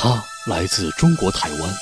[0.00, 1.74] 他来自中国台湾，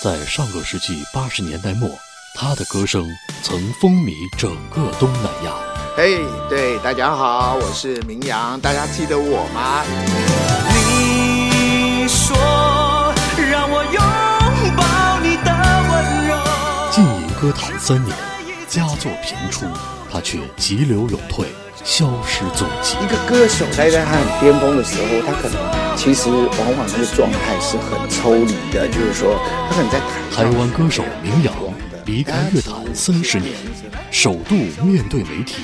[0.00, 1.90] 在上个世纪八十年代末，
[2.32, 3.10] 他的歌声
[3.42, 5.52] 曾风靡整个东南亚。
[5.96, 9.82] 嘿，对，大家好，我是明阳，大家记得我吗？
[10.68, 12.36] 你说
[13.50, 15.50] 让我拥抱你的
[15.90, 16.38] 温柔。
[16.92, 18.16] 浸淫歌坛三年，
[18.68, 19.66] 佳作频出，
[20.12, 21.52] 他却急流勇退，
[21.82, 22.96] 消失踪迹。
[23.02, 29.98] 一个歌手待在他很巅峰的时候，他可能其实往往那个状态是很抽离的，就是说他可能在
[30.30, 31.54] 台湾歌手明阳
[32.06, 33.52] 离开乐坛三十年，
[34.10, 35.56] 首度面对媒体，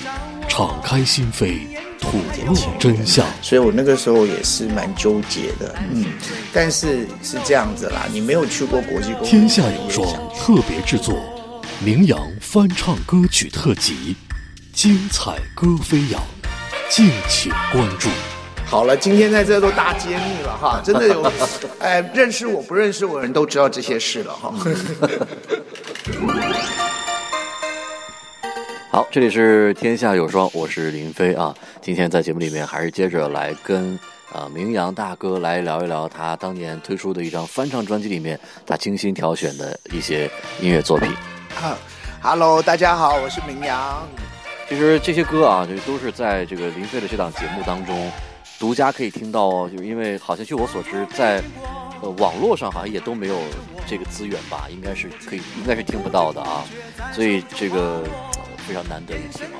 [0.48, 1.60] 敞开心扉，
[2.00, 3.26] 吐露真相。
[3.42, 6.06] 所以我那个时候也是蛮纠结的，嗯，
[6.52, 10.06] 但是是这样子啦，你没有去过国际公天下有双
[10.38, 11.14] 特别制作，
[11.84, 14.16] 名扬翻唱歌曲特辑，
[14.80, 16.18] 精彩歌飞扬，
[16.88, 18.08] 敬请关注。
[18.64, 21.30] 好了，今天在这都大揭秘了哈， 真的有，
[21.80, 24.54] 哎，认识我不认识我的人都知道这些事了哈。
[28.90, 31.54] 好，这里是天下有双，我是林飞啊。
[31.82, 33.98] 今天在节目里面还是接着来跟
[34.32, 40.24] 啊明阳大哥来聊一聊他当年推出的一张翻唱专辑里面他精心挑选的一些
[40.58, 41.12] 音乐作品。
[41.54, 41.76] 哈
[42.22, 44.08] ，Hello，大家好，我是明阳。
[44.70, 48.08] 其实这些歌啊，就都是在这个林飞的这档节目当中
[48.56, 49.68] 独家可以听到哦。
[49.68, 51.42] 就是因为好像据我所知，在
[52.00, 53.36] 呃网络上好像也都没有
[53.84, 56.62] 这个资源吧，应该是可以，应该是听不到的啊。
[57.12, 59.58] 所以这个呃非常难得一听啊。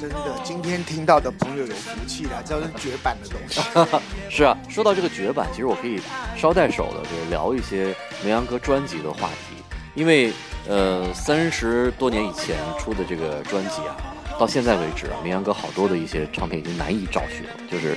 [0.00, 3.60] 真的，今天听到的朋友有福气了，这是绝版的东西。
[4.30, 6.00] 是啊，说到这个绝版，其实我可以
[6.36, 9.56] 捎带手的就是聊一些梅阳哥专辑的话题，
[9.96, 10.32] 因为
[10.68, 13.96] 呃三十多年以前出的这个专辑啊，
[14.38, 17.96] 到现在为止啊，绵阳哥好多的一些唱片已经难以找寻了，就是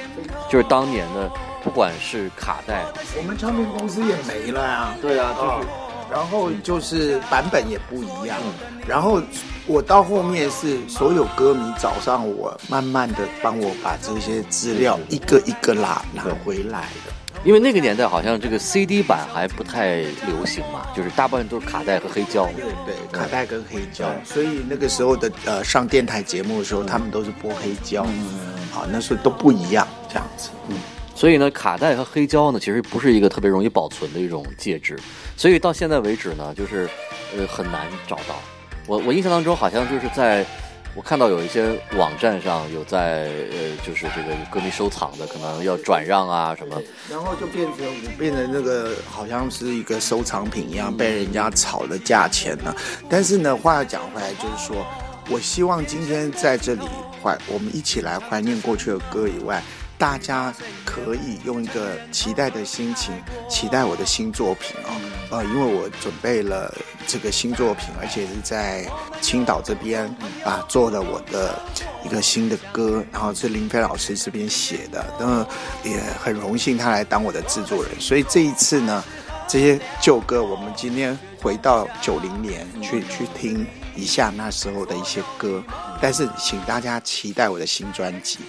[0.49, 1.31] 就是当年的
[1.63, 2.83] 不管是卡带，
[3.17, 4.95] 我们唱片公司也没了呀。
[5.01, 5.67] 对啊，就是
[6.11, 8.37] 然后就是版本也不一样，
[8.87, 9.19] 然后
[9.65, 17.14] 我到后面是所有歌迷找上我，慢慢的帮我把这些资料一个一个拿拿回来的。
[17.45, 22.49] 因为那个年代好像这个 CD 版还不太流行嘛，就是大部分都是卡带和黑胶。
[22.57, 28.03] 对对，卡带跟黑胶，所以那个时候的呃上电台节目的时候，他们都是播黑胶，
[28.71, 30.49] 好，那时候都不一样这样子。
[30.69, 30.75] 嗯
[31.17, 34.99] 所以呢，卡带和黑胶呢，其实不是一个特别容易保存的一种介质，
[35.37, 36.89] 所以到现在为止呢，就是
[37.37, 38.35] 呃很难找到。
[38.85, 40.45] 我我印象当中好像就是在
[40.95, 46.81] 我看到有一些网站上有在呃就是这个歌迷收藏的，可能要转让啊什么。
[47.11, 47.85] 然后就变成
[48.17, 52.73] 变成那个好像是一个收藏品一样，被人家炒的价钱了。
[53.09, 54.87] 但是呢，话要讲回来，就是说
[55.29, 56.87] 我希望今天在这里
[57.21, 59.61] 怀我们一起来怀念过去的歌以外，
[59.97, 63.13] 大家可以用一个期待的心情，
[63.49, 64.91] 期待我的新作品哦。
[65.31, 66.73] 呃，因为我准备了
[67.07, 68.85] 这个新作品，而且是在
[69.21, 70.05] 青岛这边
[70.43, 71.59] 啊做了我的
[72.05, 75.47] 一个新的歌，然后是林飞老师这边写的，那
[75.89, 77.91] 也很荣幸他来当我的制作人。
[77.99, 79.03] 所以这一次呢，
[79.47, 85.63] 这些旧歌，我们今天回到九零年去去听一下那时候的一些歌，
[86.01, 88.39] 但是请大家期待我的新专辑。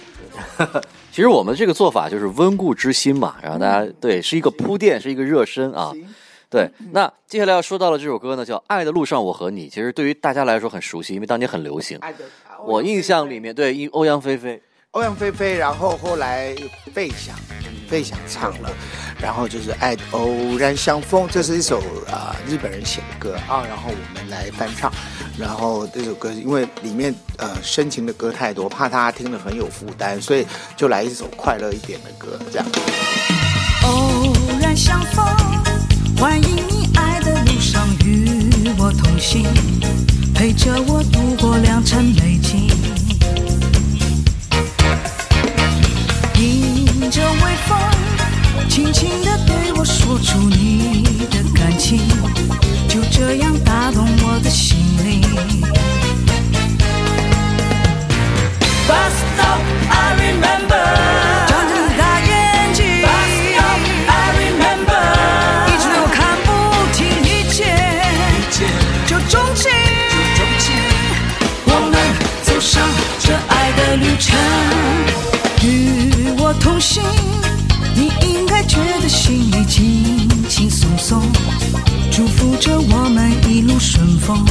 [1.11, 5.93] 其实我们这个做法就是温故知新嘛，然后大家对是一个铺垫，是一个热身啊。
[6.49, 11.97] 对，那接下来要说到了这首歌呢，叫《爱的路上我和你》，其实对于大家来说很熟悉，因为当年很流行。
[11.99, 12.19] 爱的
[12.65, 14.61] 我印象里面，对，因欧阳菲菲，
[14.91, 16.55] 欧阳菲菲，然后后来
[16.93, 17.35] 费翔，
[17.87, 18.69] 费翔唱了，
[19.19, 21.79] 然后就是《爱偶然相逢》，这是一首
[22.11, 24.91] 啊、日本人写的歌啊，然后我们来翻唱，
[25.37, 32.67] 然后这首歌因为里面呃深情的歌太多，怕大家听了很有负担，所以就来一首快乐一点的歌，这样。
[33.83, 35.25] 偶然相逢，
[36.17, 39.45] 欢迎你爱的路上与我同行，
[40.35, 42.96] 陪着我度过良辰美景。
[47.65, 47.77] 风
[48.69, 51.99] 轻轻地对我说出你的感情，
[52.87, 55.21] 就这样打动我的心灵。
[60.09, 61.53] 一双
[61.97, 63.55] 大眼睛，一双。
[65.67, 65.69] 一
[65.99, 66.47] 我看不
[66.93, 67.57] 听，一切
[68.33, 68.65] 一就，
[69.05, 69.71] 就钟情。
[71.65, 71.93] 我们
[72.43, 72.81] 走上
[73.19, 74.37] 这爱的旅程，
[75.63, 77.03] 与我同行。
[78.77, 81.21] 觉得心里轻轻松松
[82.11, 84.45] 祝福着我们一路顺风。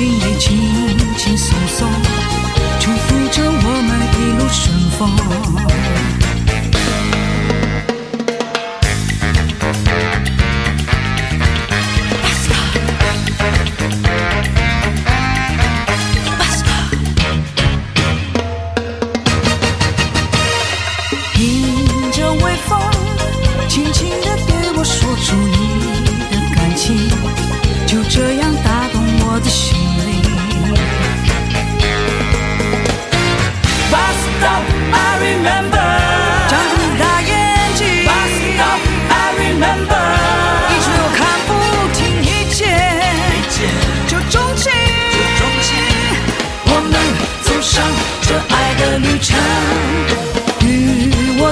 [0.00, 0.59] 里轻轻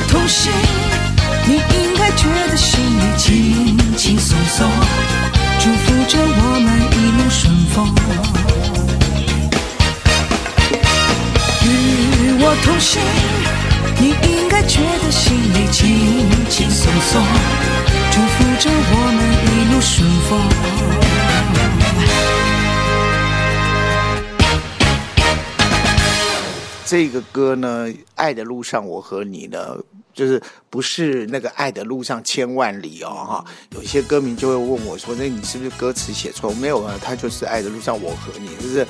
[0.09, 0.51] 同行，
[1.47, 4.67] 你应该觉得心里轻轻松松，
[5.61, 7.95] 祝福着我们一路顺风。
[11.63, 11.67] 与
[12.41, 13.01] 我同行，
[13.99, 17.23] 你应该觉得心里轻轻松松，
[26.89, 29.77] 这个歌呢，《爱的路上我和你》呢，
[30.15, 30.41] 就是
[30.71, 33.45] 不是那个爱的路上千万里哦哈。
[33.75, 38.87] 有些歌迷就会问我说：“那你是不是歌词写错？”没有啊，他就是爱的路上我和你，就是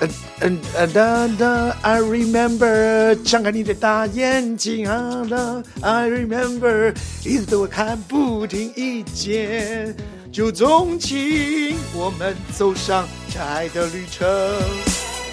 [0.00, 6.94] 嗯嗯嗯哒哒，I remember，张开你的大眼睛啊哒，I remember，
[7.24, 9.96] 一直对我看不停一见
[10.30, 14.28] 就钟情，我们走上这爱的旅程。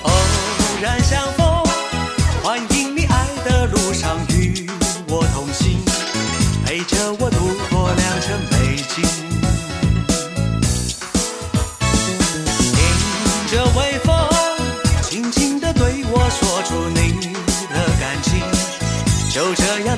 [0.04, 0.12] 偶
[0.81, 1.45] 然相逢，
[2.50, 4.68] 欢迎你爱的路上与
[5.07, 5.78] 我同行，
[6.66, 7.38] 陪着我度
[7.69, 9.04] 过良辰美景。
[12.74, 12.80] 迎
[13.51, 14.18] 着微风，
[15.04, 17.36] 轻轻地对我说出你
[17.72, 18.42] 的感情，
[19.31, 19.95] 就这样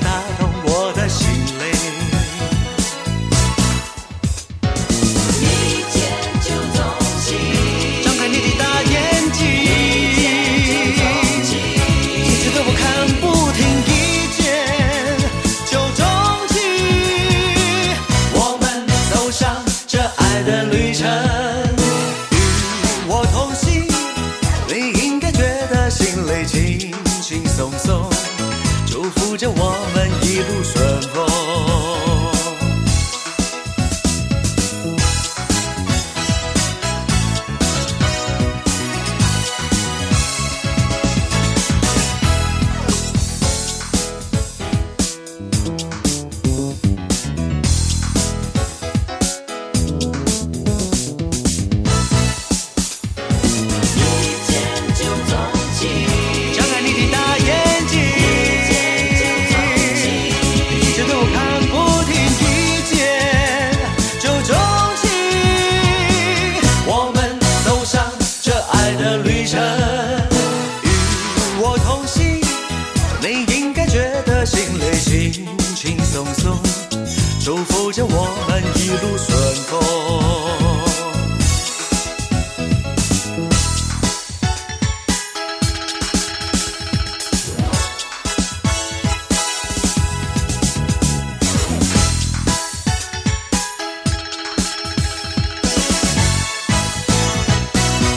[77.92, 79.28] 祝福着我们一路顺
[79.66, 79.70] 风。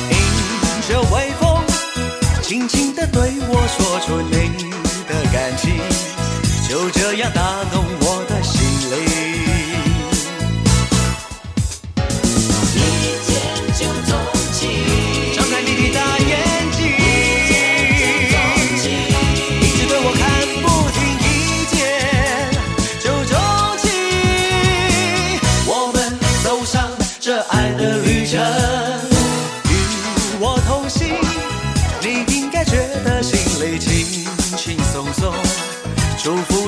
[0.09, 0.13] 迎
[0.87, 1.43] 着微风，
[2.41, 4.71] 轻轻地对我说出你
[5.05, 5.77] 的感情，
[6.69, 7.65] 就这样打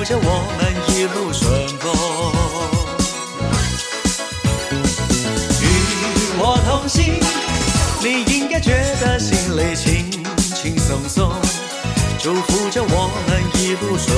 [0.08, 0.20] 着我
[0.56, 1.92] 们一路顺风。
[5.60, 5.64] 与
[6.38, 7.20] 我同行，
[8.02, 8.72] 你应该觉
[9.02, 10.10] 得心里轻
[10.54, 11.30] 轻松松，
[12.18, 14.17] 祝福着我们一路顺